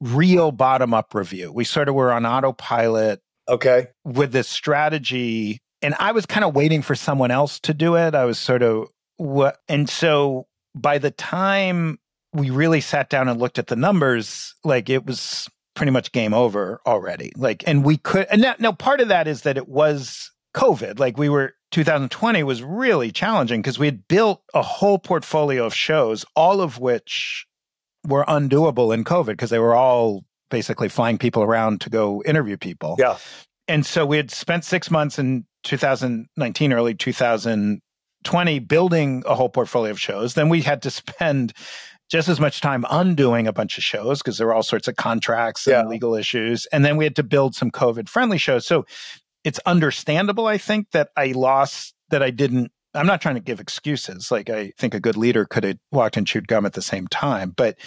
real 0.00 0.52
bottom 0.52 0.94
up 0.94 1.14
review. 1.14 1.52
We 1.52 1.64
sort 1.64 1.88
of 1.88 1.94
were 1.94 2.12
on 2.12 2.26
autopilot 2.26 3.20
Okay. 3.50 3.88
With 4.04 4.32
this 4.32 4.48
strategy. 4.48 5.58
And 5.82 5.94
I 5.98 6.12
was 6.12 6.26
kind 6.26 6.44
of 6.44 6.54
waiting 6.54 6.82
for 6.82 6.94
someone 6.94 7.30
else 7.30 7.58
to 7.60 7.74
do 7.74 7.96
it. 7.96 8.14
I 8.14 8.24
was 8.24 8.38
sort 8.38 8.62
of 8.62 8.88
what, 9.16 9.58
and 9.68 9.88
so 9.88 10.46
by 10.74 10.98
the 10.98 11.10
time 11.10 11.98
we 12.32 12.50
really 12.50 12.80
sat 12.80 13.10
down 13.10 13.28
and 13.28 13.40
looked 13.40 13.58
at 13.58 13.66
the 13.66 13.76
numbers, 13.76 14.54
like 14.64 14.88
it 14.88 15.04
was 15.04 15.48
pretty 15.74 15.90
much 15.90 16.12
game 16.12 16.32
over 16.32 16.80
already. 16.86 17.32
Like, 17.36 17.64
and 17.66 17.84
we 17.84 17.96
could, 17.96 18.26
and 18.30 18.40
now, 18.40 18.54
now 18.58 18.72
part 18.72 19.00
of 19.00 19.08
that 19.08 19.26
is 19.26 19.42
that 19.42 19.56
it 19.56 19.68
was 19.68 20.30
COVID. 20.54 20.98
Like 20.98 21.18
we 21.18 21.28
were, 21.28 21.54
2020 21.72 22.42
was 22.42 22.62
really 22.62 23.10
challenging 23.10 23.62
because 23.62 23.78
we 23.78 23.86
had 23.86 24.06
built 24.08 24.42
a 24.54 24.62
whole 24.62 24.98
portfolio 24.98 25.64
of 25.64 25.74
shows, 25.74 26.24
all 26.36 26.60
of 26.60 26.78
which 26.78 27.46
were 28.06 28.24
undoable 28.24 28.92
in 28.92 29.04
COVID 29.04 29.26
because 29.26 29.50
they 29.50 29.58
were 29.58 29.74
all 29.74 30.24
basically 30.50 30.88
flying 30.88 31.16
people 31.16 31.42
around 31.42 31.80
to 31.82 31.90
go 31.90 32.22
interview 32.24 32.56
people. 32.56 32.96
Yeah. 32.98 33.16
And 33.70 33.86
so 33.86 34.04
we 34.04 34.16
had 34.16 34.32
spent 34.32 34.64
six 34.64 34.90
months 34.90 35.16
in 35.16 35.46
2019, 35.62 36.72
early 36.72 36.92
2020, 36.92 38.58
building 38.58 39.22
a 39.26 39.34
whole 39.36 39.48
portfolio 39.48 39.92
of 39.92 40.00
shows. 40.00 40.34
Then 40.34 40.48
we 40.48 40.60
had 40.60 40.82
to 40.82 40.90
spend 40.90 41.52
just 42.10 42.28
as 42.28 42.40
much 42.40 42.60
time 42.60 42.84
undoing 42.90 43.46
a 43.46 43.52
bunch 43.52 43.78
of 43.78 43.84
shows 43.84 44.18
because 44.18 44.38
there 44.38 44.48
were 44.48 44.54
all 44.54 44.64
sorts 44.64 44.88
of 44.88 44.96
contracts 44.96 45.68
and 45.68 45.84
yeah. 45.84 45.86
legal 45.86 46.16
issues. 46.16 46.66
And 46.72 46.84
then 46.84 46.96
we 46.96 47.04
had 47.04 47.14
to 47.14 47.22
build 47.22 47.54
some 47.54 47.70
COVID 47.70 48.08
friendly 48.08 48.38
shows. 48.38 48.66
So 48.66 48.86
it's 49.44 49.60
understandable, 49.60 50.48
I 50.48 50.58
think, 50.58 50.90
that 50.90 51.10
I 51.16 51.26
lost, 51.26 51.94
that 52.08 52.24
I 52.24 52.30
didn't 52.30 52.72
I'm 52.92 53.06
not 53.06 53.20
trying 53.20 53.36
to 53.36 53.40
give 53.40 53.60
excuses. 53.60 54.32
Like 54.32 54.50
I 54.50 54.72
think 54.78 54.94
a 54.94 55.00
good 55.00 55.16
leader 55.16 55.44
could 55.44 55.62
have 55.62 55.78
walked 55.92 56.16
and 56.16 56.26
chewed 56.26 56.48
gum 56.48 56.66
at 56.66 56.72
the 56.72 56.82
same 56.82 57.06
time. 57.06 57.52
But 57.56 57.78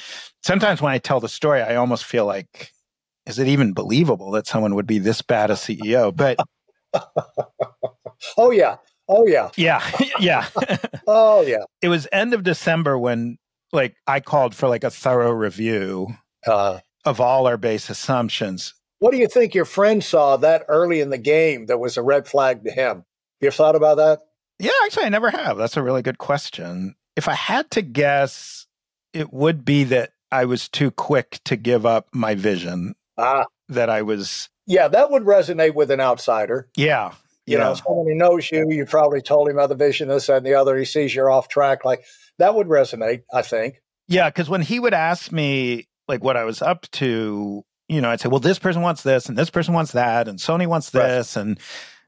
sometimes 0.46 0.82
when 0.82 0.94
I 0.94 0.98
tell 0.98 1.20
the 1.20 1.28
story, 1.28 1.62
I 1.62 1.76
almost 1.76 2.06
feel 2.06 2.26
like, 2.26 2.72
is 3.26 3.40
it 3.40 3.48
even 3.48 3.74
believable 3.74 4.32
that 4.32 4.48
someone 4.48 4.76
would 4.76 4.88
be 4.88 5.00
this 5.00 5.22
bad 5.22 5.52
a 5.52 5.54
CEO? 5.54 6.16
But 6.16 6.40
oh 8.38 8.52
yeah, 8.52 8.78
oh 9.08 9.26
yeah, 9.28 9.50
yeah, 9.56 9.84
yeah. 10.20 10.48
oh 11.08 11.42
yeah. 11.42 11.64
It 11.82 11.90
was 11.90 12.08
end 12.12 12.34
of 12.34 12.44
December 12.44 12.98
when 12.98 13.38
like 13.72 13.96
I 14.08 14.20
called 14.20 14.56
for 14.56 14.68
like 14.68 14.84
a 14.84 14.92
thorough 14.92 15.32
review 15.32 16.16
uh, 16.46 16.80
of 17.06 17.20
all 17.20 17.48
our 17.48 17.58
base 17.58 17.90
assumptions. 17.90 18.74
What 19.00 19.12
do 19.12 19.18
you 19.18 19.28
think 19.28 19.54
your 19.54 19.66
friend 19.66 20.04
saw 20.04 20.38
that 20.38 20.66
early 20.70 21.02
in 21.02 21.10
the 21.10 21.18
game 21.18 21.66
that 21.66 21.80
was 21.80 21.98
a 21.98 22.02
red 22.02 22.28
flag 22.28 22.64
to 22.64 22.72
him? 22.72 23.04
You 23.42 23.52
thought 23.52 23.76
about 23.76 23.98
that? 23.98 24.22
Yeah, 24.60 24.72
actually, 24.86 25.04
I 25.04 25.10
never 25.10 25.30
have. 25.30 25.58
That's 25.58 25.76
a 25.76 25.84
really 25.84 26.02
good 26.02 26.20
question. 26.20 26.96
If 27.18 27.28
I 27.28 27.34
had 27.34 27.70
to 27.72 27.82
guess, 27.82 28.66
it 29.12 29.34
would 29.34 29.66
be 29.66 29.84
that 29.86 30.12
I 30.32 30.46
was 30.46 30.70
too 30.70 30.90
quick 30.90 31.42
to 31.46 31.58
give 31.58 31.86
up 31.86 32.08
my 32.14 32.36
vision. 32.36 32.96
Ah. 33.18 33.46
That 33.70 33.90
I 33.90 34.02
was. 34.02 34.50
Yeah, 34.66 34.88
that 34.88 35.12
would 35.12 35.24
resonate 35.24 35.76
with 35.76 35.92
an 35.92 36.00
outsider. 36.00 36.68
Yeah. 36.76 37.14
You 37.46 37.58
yeah. 37.58 37.64
know, 37.64 37.74
someone 37.74 38.08
who 38.08 38.16
knows 38.16 38.50
you, 38.52 38.66
you 38.70 38.86
probably 38.86 39.22
told 39.22 39.50
him 39.50 39.60
other 39.60 39.76
vision, 39.76 40.08
this 40.08 40.30
and 40.30 40.46
the 40.46 40.54
other. 40.54 40.78
He 40.78 40.86
sees 40.86 41.14
you're 41.14 41.30
off 41.30 41.50
track. 41.50 41.84
Like 41.84 42.06
that 42.40 42.56
would 42.56 42.68
resonate, 42.68 43.24
I 43.34 43.42
think. 43.42 43.82
Yeah, 44.08 44.30
because 44.30 44.50
when 44.50 44.62
he 44.62 44.80
would 44.80 44.94
ask 44.94 45.32
me 45.32 45.88
like 46.08 46.24
what 46.24 46.38
I 46.38 46.46
was 46.46 46.62
up 46.62 46.90
to, 46.92 47.64
you 47.90 48.02
know, 48.02 48.10
I'd 48.10 48.22
say, 48.22 48.30
well, 48.30 48.40
this 48.40 48.60
person 48.60 48.82
wants 48.82 49.04
this 49.04 49.28
and 49.28 49.38
this 49.38 49.50
person 49.50 49.74
wants 49.74 49.92
that 49.92 50.28
and 50.28 50.40
Sony 50.40 50.68
wants 50.68 50.92
this. 50.92 51.36
Right. 51.36 51.42
And 51.42 51.60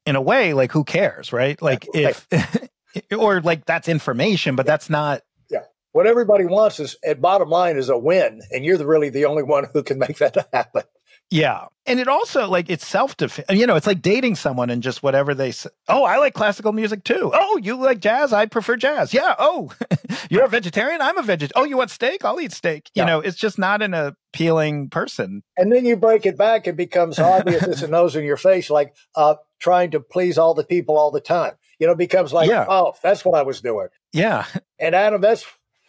in 0.05 0.15
a 0.15 0.21
way, 0.21 0.53
like 0.53 0.71
who 0.71 0.83
cares, 0.83 1.33
right? 1.33 1.61
Like 1.61 1.85
if, 1.93 2.27
or 3.17 3.41
like 3.41 3.65
that's 3.65 3.87
information, 3.87 4.55
but 4.55 4.65
that's 4.65 4.89
not. 4.89 5.21
Yeah. 5.49 5.63
What 5.91 6.07
everybody 6.07 6.45
wants 6.45 6.79
is, 6.79 6.95
at 7.03 7.21
bottom 7.21 7.49
line, 7.49 7.77
is 7.77 7.89
a 7.89 7.97
win, 7.97 8.41
and 8.51 8.63
you're 8.63 8.77
the, 8.77 8.85
really 8.85 9.09
the 9.09 9.25
only 9.25 9.43
one 9.43 9.67
who 9.73 9.83
can 9.83 9.99
make 9.99 10.17
that 10.17 10.47
happen. 10.53 10.83
Yeah. 11.31 11.65
And 11.87 11.99
it 11.99 12.07
also 12.07 12.47
like 12.47 12.69
it's 12.69 12.85
self 12.85 13.15
defense. 13.17 13.47
You 13.49 13.67
know, 13.67 13.75
it's 13.75 13.87
like 13.87 14.01
dating 14.01 14.35
someone 14.35 14.69
and 14.69 14.81
just 14.81 15.03
whatever 15.03 15.35
they 15.35 15.51
say. 15.51 15.69
Oh, 15.87 16.03
I 16.03 16.17
like 16.17 16.33
classical 16.33 16.71
music 16.71 17.03
too. 17.03 17.31
Oh, 17.33 17.59
you 17.61 17.75
like 17.75 17.99
jazz? 17.99 18.33
I 18.33 18.47
prefer 18.47 18.75
jazz. 18.75 19.13
Yeah. 19.13 19.35
Oh, 19.37 19.71
you're 20.29 20.45
a 20.45 20.49
vegetarian? 20.49 21.01
I'm 21.01 21.17
a 21.17 21.23
vegetarian. 21.23 21.51
Oh, 21.55 21.67
you 21.67 21.77
want 21.77 21.91
steak? 21.91 22.25
I'll 22.25 22.39
eat 22.39 22.51
steak. 22.51 22.89
Yeah. 22.93 23.03
You 23.03 23.07
know, 23.07 23.19
it's 23.19 23.37
just 23.37 23.59
not 23.59 23.81
an 23.81 23.93
appealing 23.93 24.89
person. 24.89 25.43
And 25.57 25.71
then 25.71 25.85
you 25.85 25.95
break 25.95 26.25
it 26.25 26.37
back, 26.37 26.67
it 26.67 26.75
becomes 26.75 27.19
obvious 27.19 27.63
it's 27.63 27.81
a 27.81 27.87
nose 27.87 28.15
in 28.15 28.23
your 28.23 28.37
face, 28.37 28.69
like 28.69 28.95
uh, 29.15 29.35
trying 29.59 29.91
to 29.91 29.99
please 29.99 30.37
all 30.37 30.53
the 30.53 30.63
people 30.63 30.97
all 30.97 31.11
the 31.11 31.21
time. 31.21 31.53
You 31.79 31.87
know, 31.87 31.93
it 31.93 31.99
becomes 31.99 32.33
like, 32.33 32.49
yeah. 32.49 32.65
oh, 32.67 32.93
that's 33.03 33.23
what 33.25 33.37
I 33.37 33.43
was 33.43 33.61
doing. 33.61 33.87
Yeah. 34.13 34.45
And 34.79 34.95
Adam, 34.95 35.21
that's 35.21 35.45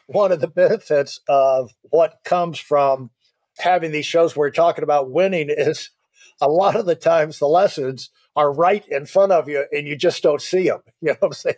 one 0.06 0.32
of 0.32 0.40
the 0.40 0.48
benefits 0.48 1.20
of 1.28 1.70
what 1.82 2.18
comes 2.24 2.58
from 2.58 3.10
having 3.58 3.92
these 3.92 4.06
shows 4.06 4.34
where 4.34 4.48
we're 4.48 4.52
talking 4.52 4.84
about 4.84 5.10
winning 5.10 5.48
is 5.50 5.90
a 6.40 6.48
lot 6.48 6.76
of 6.76 6.86
the 6.86 6.94
times 6.94 7.38
the 7.38 7.46
lessons 7.46 8.10
are 8.34 8.52
right 8.52 8.86
in 8.88 9.06
front 9.06 9.32
of 9.32 9.48
you 9.48 9.64
and 9.72 9.86
you 9.86 9.96
just 9.96 10.22
don't 10.22 10.42
see 10.42 10.68
them. 10.68 10.80
You 11.00 11.08
know 11.12 11.16
what 11.20 11.28
I'm 11.28 11.32
saying? 11.34 11.56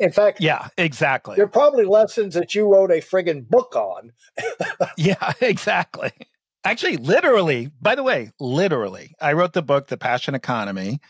In 0.00 0.12
fact, 0.12 0.40
yeah, 0.40 0.68
exactly. 0.76 1.36
They're 1.36 1.46
probably 1.46 1.84
lessons 1.84 2.34
that 2.34 2.54
you 2.54 2.66
wrote 2.72 2.90
a 2.90 3.00
friggin' 3.00 3.48
book 3.48 3.76
on. 3.76 4.12
yeah, 4.96 5.32
exactly. 5.40 6.10
Actually, 6.64 6.96
literally, 6.96 7.70
by 7.80 7.94
the 7.94 8.02
way, 8.02 8.32
literally, 8.40 9.14
I 9.20 9.34
wrote 9.34 9.52
the 9.52 9.62
book, 9.62 9.86
The 9.86 9.96
Passion 9.96 10.34
Economy, 10.34 11.00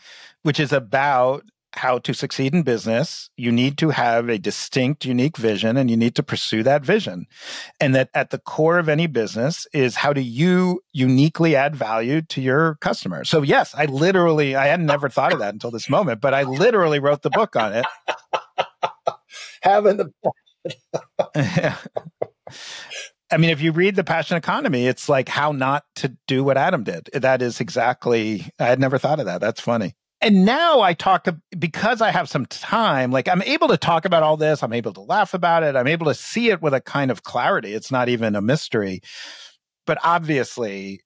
which 0.43 0.59
is 0.59 0.71
about 0.71 1.43
how 1.73 1.99
to 1.99 2.13
succeed 2.13 2.53
in 2.53 2.63
business, 2.63 3.29
you 3.37 3.51
need 3.51 3.77
to 3.77 3.89
have 3.89 4.29
a 4.29 4.37
distinct, 4.37 5.05
unique 5.05 5.37
vision 5.37 5.77
and 5.77 5.89
you 5.89 5.97
need 5.97 6.15
to 6.15 6.23
pursue 6.23 6.63
that 6.63 6.83
vision. 6.83 7.27
And 7.79 7.93
that 7.95 8.09
at 8.13 8.31
the 8.31 8.39
core 8.39 8.79
of 8.79 8.89
any 8.89 9.07
business 9.07 9.67
is 9.73 9.95
how 9.95 10.13
do 10.13 10.21
you 10.21 10.81
uniquely 10.93 11.55
add 11.55 11.75
value 11.75 12.21
to 12.23 12.41
your 12.41 12.75
customer? 12.81 13.23
So, 13.23 13.41
yes, 13.41 13.73
I 13.75 13.85
literally, 13.85 14.55
I 14.55 14.67
had 14.67 14.81
never 14.81 15.09
thought 15.09 15.33
of 15.33 15.39
that 15.39 15.53
until 15.53 15.71
this 15.71 15.89
moment, 15.89 16.21
but 16.21 16.33
I 16.33 16.43
literally 16.43 16.99
wrote 16.99 17.21
the 17.21 17.29
book 17.29 17.55
on 17.55 17.73
it. 17.73 17.85
Having 19.61 19.97
the. 19.97 20.11
I 23.31 23.37
mean, 23.37 23.51
if 23.51 23.61
you 23.61 23.71
read 23.71 23.95
The 23.95 24.03
Passion 24.03 24.37
Economy, 24.37 24.87
it's 24.87 25.07
like 25.07 25.29
how 25.29 25.51
not 25.51 25.83
to 25.97 26.17
do 26.27 26.43
what 26.43 26.57
Adam 26.57 26.83
did. 26.83 27.09
That 27.13 27.43
is 27.43 27.59
exactly, 27.59 28.49
I 28.57 28.65
had 28.65 28.79
never 28.79 28.97
thought 28.97 29.19
of 29.19 29.27
that. 29.27 29.39
That's 29.39 29.61
funny 29.61 29.93
and 30.21 30.45
now 30.45 30.81
I 30.81 30.93
talk 30.93 31.27
because 31.57 32.01
I 32.01 32.11
have 32.11 32.29
some 32.29 32.45
time, 32.45 33.11
like 33.11 33.27
I'm 33.29 33.41
able 33.43 33.69
to 33.69 33.77
talk 33.77 34.05
about 34.05 34.23
all 34.23 34.35
this. 34.35 34.61
I'm 34.61 34.73
able 34.73 34.93
to 34.93 35.01
laugh 35.01 35.33
about 35.33 35.63
it. 35.63 35.75
I'm 35.75 35.87
able 35.87 36.07
to 36.07 36.13
see 36.13 36.49
it 36.49 36.61
with 36.61 36.73
a 36.73 36.81
kind 36.81 37.09
of 37.09 37.23
clarity. 37.23 37.73
It's 37.73 37.91
not 37.91 38.09
even 38.09 38.35
a 38.35 38.41
mystery. 38.41 39.01
But 39.85 39.97
obviously, 40.03 41.01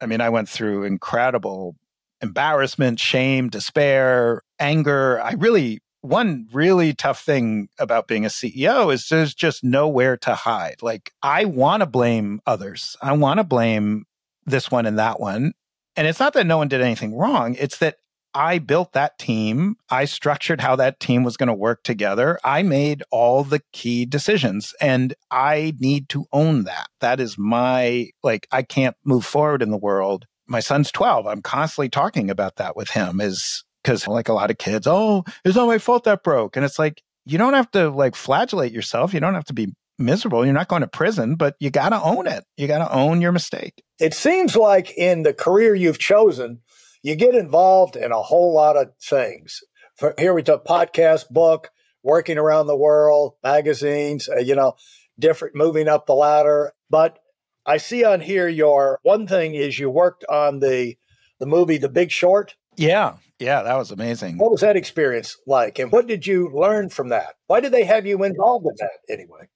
I 0.00 0.06
mean, 0.06 0.20
I 0.20 0.28
went 0.28 0.48
through 0.48 0.84
incredible 0.84 1.76
embarrassment, 2.20 3.00
shame, 3.00 3.48
despair, 3.48 4.42
anger. 4.58 5.20
I 5.20 5.32
really, 5.32 5.80
one 6.02 6.46
really 6.52 6.92
tough 6.92 7.22
thing 7.22 7.68
about 7.78 8.08
being 8.08 8.26
a 8.26 8.28
CEO 8.28 8.92
is 8.92 9.08
there's 9.08 9.34
just 9.34 9.64
nowhere 9.64 10.16
to 10.18 10.34
hide. 10.34 10.82
Like, 10.82 11.12
I 11.22 11.46
want 11.46 11.80
to 11.80 11.86
blame 11.86 12.40
others, 12.46 12.96
I 13.00 13.12
want 13.12 13.38
to 13.38 13.44
blame 13.44 14.04
this 14.44 14.70
one 14.70 14.86
and 14.86 14.98
that 14.98 15.18
one. 15.18 15.52
And 15.96 16.06
it's 16.06 16.20
not 16.20 16.34
that 16.34 16.46
no 16.46 16.58
one 16.58 16.68
did 16.68 16.82
anything 16.82 17.16
wrong, 17.16 17.56
it's 17.58 17.78
that 17.78 17.96
I 18.34 18.58
built 18.58 18.92
that 18.92 19.18
team. 19.18 19.76
I 19.90 20.04
structured 20.04 20.60
how 20.60 20.76
that 20.76 21.00
team 21.00 21.24
was 21.24 21.36
going 21.36 21.48
to 21.48 21.54
work 21.54 21.82
together. 21.82 22.38
I 22.44 22.62
made 22.62 23.02
all 23.10 23.44
the 23.44 23.62
key 23.72 24.06
decisions 24.06 24.74
and 24.80 25.14
I 25.30 25.74
need 25.78 26.08
to 26.10 26.26
own 26.32 26.64
that. 26.64 26.88
That 27.00 27.20
is 27.20 27.36
my, 27.38 28.08
like, 28.22 28.46
I 28.52 28.62
can't 28.62 28.96
move 29.04 29.24
forward 29.24 29.62
in 29.62 29.70
the 29.70 29.76
world. 29.76 30.26
My 30.46 30.60
son's 30.60 30.90
12. 30.92 31.26
I'm 31.26 31.42
constantly 31.42 31.88
talking 31.88 32.30
about 32.30 32.56
that 32.56 32.76
with 32.76 32.90
him 32.90 33.20
is 33.20 33.64
because 33.82 34.06
like 34.06 34.28
a 34.28 34.32
lot 34.32 34.50
of 34.50 34.58
kids, 34.58 34.86
oh, 34.86 35.24
it's 35.44 35.56
not 35.56 35.66
my 35.66 35.78
fault 35.78 36.04
that 36.04 36.22
broke. 36.22 36.56
And 36.56 36.64
it's 36.64 36.78
like, 36.78 37.02
you 37.24 37.38
don't 37.38 37.54
have 37.54 37.70
to 37.72 37.90
like 37.90 38.16
flagellate 38.16 38.72
yourself. 38.72 39.14
You 39.14 39.20
don't 39.20 39.34
have 39.34 39.44
to 39.44 39.54
be 39.54 39.72
miserable. 39.98 40.44
You're 40.44 40.54
not 40.54 40.68
going 40.68 40.82
to 40.82 40.88
prison, 40.88 41.36
but 41.36 41.54
you 41.60 41.70
got 41.70 41.90
to 41.90 42.02
own 42.02 42.26
it. 42.26 42.44
You 42.56 42.66
got 42.66 42.78
to 42.78 42.92
own 42.92 43.20
your 43.20 43.32
mistake. 43.32 43.82
It 44.00 44.14
seems 44.14 44.56
like 44.56 44.96
in 44.96 45.22
the 45.22 45.34
career 45.34 45.74
you've 45.74 45.98
chosen, 45.98 46.60
you 47.02 47.16
get 47.16 47.34
involved 47.34 47.96
in 47.96 48.12
a 48.12 48.22
whole 48.22 48.54
lot 48.54 48.76
of 48.76 48.90
things. 49.02 49.60
For, 49.96 50.14
here 50.18 50.34
we 50.34 50.42
took 50.42 50.64
podcast, 50.64 51.28
book, 51.30 51.70
working 52.02 52.38
around 52.38 52.66
the 52.66 52.76
world, 52.76 53.34
magazines, 53.42 54.28
uh, 54.28 54.40
you 54.40 54.54
know, 54.54 54.74
different, 55.18 55.54
moving 55.54 55.88
up 55.88 56.06
the 56.06 56.14
ladder. 56.14 56.72
But 56.88 57.18
I 57.66 57.76
see 57.76 58.04
on 58.04 58.20
here 58.20 58.48
your 58.48 58.98
one 59.02 59.26
thing 59.26 59.54
is 59.54 59.78
you 59.78 59.90
worked 59.90 60.24
on 60.24 60.60
the 60.60 60.96
the 61.38 61.46
movie 61.46 61.78
The 61.78 61.88
Big 61.88 62.10
Short. 62.10 62.56
Yeah, 62.76 63.16
yeah, 63.38 63.62
that 63.62 63.76
was 63.76 63.90
amazing. 63.90 64.38
What 64.38 64.50
was 64.50 64.60
that 64.60 64.76
experience 64.76 65.36
like, 65.46 65.78
and 65.78 65.90
what 65.90 66.06
did 66.06 66.26
you 66.26 66.50
learn 66.54 66.88
from 66.90 67.08
that? 67.08 67.34
Why 67.46 67.60
did 67.60 67.72
they 67.72 67.84
have 67.84 68.06
you 68.06 68.22
involved 68.24 68.66
in 68.66 68.74
that 68.78 69.12
anyway? 69.12 69.48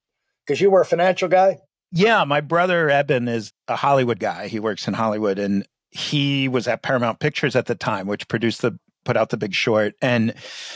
Because 0.44 0.60
you 0.60 0.70
were 0.70 0.82
a 0.82 0.86
financial 0.86 1.28
guy. 1.28 1.58
Yeah, 1.92 2.24
my 2.24 2.40
brother 2.40 2.90
Eben 2.90 3.28
is 3.28 3.52
a 3.68 3.76
Hollywood 3.76 4.18
guy. 4.18 4.48
He 4.48 4.58
works 4.58 4.88
in 4.88 4.94
Hollywood, 4.94 5.38
and 5.38 5.66
he 5.94 6.48
was 6.48 6.68
at 6.68 6.82
Paramount 6.82 7.20
Pictures 7.20 7.56
at 7.56 7.66
the 7.66 7.74
time, 7.74 8.06
which 8.06 8.28
produced 8.28 8.62
the 8.62 8.78
put 9.04 9.16
out 9.16 9.30
the 9.30 9.36
big 9.36 9.52
short 9.52 9.94
and 10.00 10.32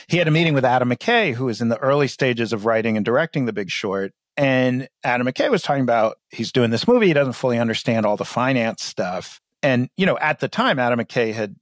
he 0.07 0.19
had 0.19 0.29
a 0.29 0.31
meeting 0.31 0.53
with 0.53 0.63
adam 0.63 0.91
mckay 0.91 1.33
who 1.33 1.47
was 1.47 1.63
in 1.63 1.71
the 1.71 1.79
early 1.79 2.07
stages 2.07 2.53
of 2.53 2.67
writing 2.67 2.95
and 2.95 3.07
directing 3.07 3.47
the 3.47 3.55
big 3.55 3.71
short 3.71 4.13
and 4.37 4.87
adam 5.03 5.27
mckay 5.27 5.51
was 5.51 5.63
talking 5.63 5.83
about 5.83 6.19
he's 6.29 6.53
doing 6.53 6.69
this 6.69 6.87
movie 6.87 7.07
he 7.07 7.15
doesn't 7.15 7.33
fully 7.33 7.59
understand 7.59 8.05
all 8.05 8.19
the 8.19 8.27
finance 8.27 8.83
stuff 8.83 9.41
and 9.63 9.89
you 9.97 10.05
know 10.05 10.19
at 10.19 10.41
the 10.41 10.49
time 10.49 10.79
adam 10.79 10.99
mckay 10.99 11.33
had 11.33 11.57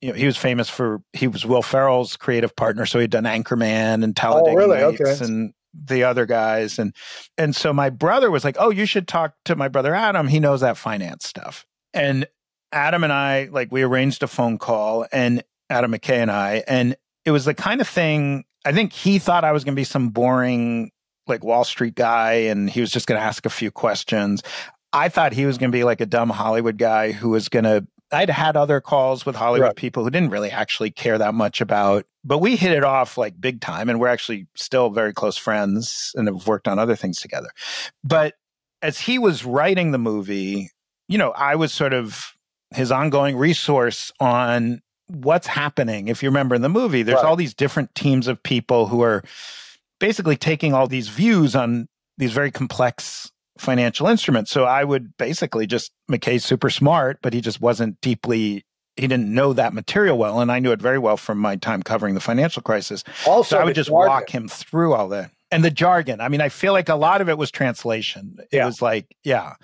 you 0.00 0.08
know 0.08 0.14
he 0.16 0.26
was 0.26 0.36
famous 0.36 0.68
for 0.68 1.00
he 1.12 1.28
was 1.28 1.46
will 1.46 1.62
ferrell's 1.62 2.16
creative 2.16 2.56
partner 2.56 2.84
so 2.86 2.98
he'd 2.98 3.10
done 3.10 3.22
anchorman 3.22 4.02
and 4.02 4.18
oh, 4.18 4.20
talladega 4.20 4.50
oh, 4.50 4.56
really? 4.56 4.78
Nights 4.80 5.00
okay. 5.00 5.24
and 5.24 5.54
the 5.72 6.02
other 6.02 6.26
guys 6.26 6.76
and 6.80 6.92
and 7.38 7.54
so 7.54 7.72
my 7.72 7.88
brother 7.88 8.32
was 8.32 8.42
like 8.42 8.56
oh 8.58 8.70
you 8.70 8.84
should 8.84 9.06
talk 9.06 9.34
to 9.44 9.54
my 9.54 9.68
brother 9.68 9.94
adam 9.94 10.26
he 10.26 10.40
knows 10.40 10.60
that 10.60 10.76
finance 10.76 11.24
stuff 11.24 11.64
and 11.94 12.26
Adam 12.72 13.04
and 13.04 13.12
I, 13.12 13.48
like, 13.50 13.72
we 13.72 13.82
arranged 13.82 14.22
a 14.22 14.26
phone 14.26 14.58
call, 14.58 15.06
and 15.12 15.42
Adam 15.68 15.92
McKay 15.92 16.18
and 16.18 16.30
I, 16.30 16.64
and 16.66 16.96
it 17.24 17.30
was 17.30 17.44
the 17.44 17.54
kind 17.54 17.80
of 17.80 17.88
thing. 17.88 18.44
I 18.64 18.72
think 18.72 18.92
he 18.92 19.18
thought 19.18 19.44
I 19.44 19.52
was 19.52 19.64
going 19.64 19.74
to 19.74 19.80
be 19.80 19.84
some 19.84 20.10
boring, 20.10 20.90
like, 21.26 21.44
Wall 21.44 21.64
Street 21.64 21.94
guy, 21.94 22.32
and 22.32 22.68
he 22.70 22.80
was 22.80 22.90
just 22.90 23.06
going 23.06 23.18
to 23.18 23.24
ask 23.24 23.46
a 23.46 23.50
few 23.50 23.70
questions. 23.70 24.42
I 24.92 25.08
thought 25.08 25.32
he 25.32 25.46
was 25.46 25.58
going 25.58 25.70
to 25.70 25.76
be 25.76 25.84
like 25.84 26.00
a 26.00 26.06
dumb 26.06 26.30
Hollywood 26.30 26.76
guy 26.78 27.12
who 27.12 27.30
was 27.30 27.48
going 27.48 27.64
to. 27.64 27.86
I'd 28.12 28.28
had 28.28 28.56
other 28.56 28.80
calls 28.80 29.24
with 29.24 29.36
Hollywood 29.36 29.68
right. 29.68 29.76
people 29.76 30.02
who 30.02 30.10
didn't 30.10 30.30
really 30.30 30.50
actually 30.50 30.90
care 30.90 31.16
that 31.16 31.32
much 31.32 31.60
about, 31.60 32.06
but 32.24 32.38
we 32.38 32.56
hit 32.56 32.72
it 32.72 32.82
off 32.82 33.16
like 33.16 33.40
big 33.40 33.60
time, 33.60 33.88
and 33.88 34.00
we're 34.00 34.08
actually 34.08 34.48
still 34.56 34.90
very 34.90 35.12
close 35.12 35.36
friends 35.36 36.10
and 36.16 36.26
have 36.26 36.48
worked 36.48 36.66
on 36.66 36.80
other 36.80 36.96
things 36.96 37.20
together. 37.20 37.50
But 38.02 38.34
as 38.82 38.98
he 38.98 39.18
was 39.18 39.44
writing 39.44 39.92
the 39.92 39.98
movie, 39.98 40.70
you 41.06 41.18
know, 41.18 41.30
I 41.30 41.54
was 41.54 41.72
sort 41.72 41.92
of 41.92 42.34
his 42.74 42.92
ongoing 42.92 43.36
resource 43.36 44.12
on 44.20 44.80
what's 45.08 45.46
happening. 45.46 46.08
If 46.08 46.22
you 46.22 46.28
remember 46.28 46.54
in 46.54 46.62
the 46.62 46.68
movie, 46.68 47.02
there's 47.02 47.16
right. 47.16 47.24
all 47.24 47.36
these 47.36 47.54
different 47.54 47.94
teams 47.94 48.28
of 48.28 48.42
people 48.42 48.86
who 48.86 49.02
are 49.02 49.22
basically 49.98 50.36
taking 50.36 50.72
all 50.72 50.86
these 50.86 51.08
views 51.08 51.56
on 51.56 51.88
these 52.16 52.32
very 52.32 52.50
complex 52.50 53.30
financial 53.58 54.06
instruments. 54.06 54.50
So 54.50 54.64
I 54.64 54.84
would 54.84 55.16
basically 55.16 55.66
just 55.66 55.92
McKay's 56.10 56.44
super 56.44 56.70
smart, 56.70 57.18
but 57.22 57.32
he 57.32 57.40
just 57.40 57.60
wasn't 57.60 58.00
deeply 58.00 58.64
he 58.96 59.06
didn't 59.06 59.32
know 59.32 59.54
that 59.54 59.72
material 59.72 60.18
well, 60.18 60.40
and 60.40 60.52
I 60.52 60.58
knew 60.58 60.72
it 60.72 60.82
very 60.82 60.98
well 60.98 61.16
from 61.16 61.38
my 61.38 61.56
time 61.56 61.82
covering 61.82 62.14
the 62.14 62.20
financial 62.20 62.60
crisis. 62.60 63.02
Also, 63.26 63.56
so 63.56 63.62
I 63.62 63.64
would 63.64 63.74
just 63.74 63.88
jargon. 63.88 64.08
walk 64.08 64.28
him 64.28 64.48
through 64.48 64.92
all 64.92 65.08
that 65.08 65.30
and 65.50 65.64
the 65.64 65.70
jargon. 65.70 66.20
I 66.20 66.28
mean, 66.28 66.40
I 66.40 66.50
feel 66.50 66.72
like 66.72 66.88
a 66.88 66.96
lot 66.96 67.20
of 67.20 67.28
it 67.28 67.38
was 67.38 67.50
translation. 67.50 68.36
It 68.38 68.56
yeah. 68.56 68.66
was 68.66 68.82
like, 68.82 69.06
yeah 69.24 69.54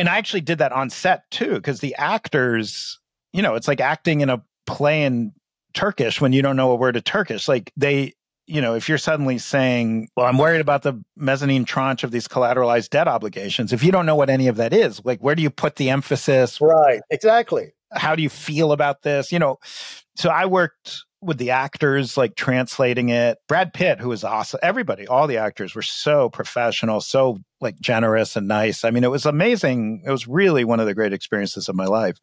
and 0.00 0.08
I 0.08 0.16
actually 0.16 0.40
did 0.40 0.56
that 0.58 0.72
on 0.72 0.88
set 0.88 1.30
too, 1.30 1.54
because 1.54 1.80
the 1.80 1.94
actors, 1.96 2.98
you 3.34 3.42
know, 3.42 3.54
it's 3.54 3.68
like 3.68 3.80
acting 3.80 4.22
in 4.22 4.30
a 4.30 4.42
play 4.66 5.04
in 5.04 5.32
Turkish 5.74 6.22
when 6.22 6.32
you 6.32 6.40
don't 6.40 6.56
know 6.56 6.70
a 6.70 6.74
word 6.74 6.96
of 6.96 7.04
Turkish. 7.04 7.46
Like 7.48 7.70
they, 7.76 8.14
you 8.46 8.62
know, 8.62 8.74
if 8.74 8.88
you're 8.88 8.96
suddenly 8.96 9.36
saying, 9.36 10.08
well, 10.16 10.24
I'm 10.24 10.38
worried 10.38 10.62
about 10.62 10.84
the 10.84 10.98
mezzanine 11.16 11.66
tranche 11.66 12.02
of 12.02 12.12
these 12.12 12.26
collateralized 12.26 12.88
debt 12.88 13.08
obligations, 13.08 13.74
if 13.74 13.84
you 13.84 13.92
don't 13.92 14.06
know 14.06 14.16
what 14.16 14.30
any 14.30 14.48
of 14.48 14.56
that 14.56 14.72
is, 14.72 15.04
like 15.04 15.20
where 15.20 15.34
do 15.34 15.42
you 15.42 15.50
put 15.50 15.76
the 15.76 15.90
emphasis? 15.90 16.62
Right, 16.62 17.02
exactly. 17.10 17.72
How 17.92 18.16
do 18.16 18.22
you 18.22 18.30
feel 18.30 18.72
about 18.72 19.02
this? 19.02 19.30
You 19.30 19.38
know, 19.38 19.58
so 20.16 20.30
I 20.30 20.46
worked 20.46 21.04
with 21.22 21.38
the 21.38 21.50
actors 21.50 22.16
like 22.16 22.34
translating 22.34 23.10
it. 23.10 23.38
Brad 23.48 23.72
Pitt, 23.74 24.00
who 24.00 24.08
was 24.08 24.24
awesome, 24.24 24.60
everybody, 24.62 25.06
all 25.06 25.26
the 25.26 25.36
actors 25.36 25.74
were 25.74 25.82
so 25.82 26.30
professional, 26.30 27.00
so 27.00 27.38
like 27.60 27.78
generous 27.80 28.36
and 28.36 28.48
nice. 28.48 28.84
I 28.84 28.90
mean, 28.90 29.04
it 29.04 29.10
was 29.10 29.26
amazing. 29.26 30.02
It 30.06 30.10
was 30.10 30.26
really 30.26 30.64
one 30.64 30.80
of 30.80 30.86
the 30.86 30.94
great 30.94 31.12
experiences 31.12 31.68
of 31.68 31.74
my 31.74 31.86
life. 31.86 32.16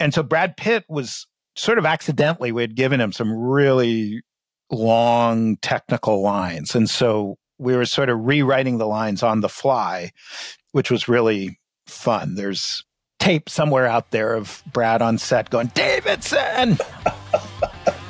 And 0.00 0.14
so 0.14 0.22
Brad 0.22 0.56
Pitt 0.56 0.84
was 0.88 1.26
sort 1.56 1.78
of 1.78 1.86
accidentally, 1.86 2.52
we 2.52 2.62
had 2.62 2.74
given 2.74 3.00
him 3.00 3.12
some 3.12 3.32
really 3.32 4.22
long 4.70 5.56
technical 5.58 6.22
lines. 6.22 6.74
And 6.74 6.88
so 6.88 7.36
we 7.58 7.76
were 7.76 7.86
sort 7.86 8.08
of 8.08 8.18
rewriting 8.20 8.78
the 8.78 8.86
lines 8.86 9.22
on 9.22 9.40
the 9.40 9.48
fly, 9.48 10.10
which 10.72 10.90
was 10.90 11.08
really 11.08 11.58
fun. 11.86 12.34
There's 12.34 12.84
tape 13.18 13.48
somewhere 13.48 13.86
out 13.86 14.10
there 14.10 14.34
of 14.34 14.62
Brad 14.72 15.02
on 15.02 15.18
set 15.18 15.50
going, 15.50 15.68
Davidson! 15.68 16.78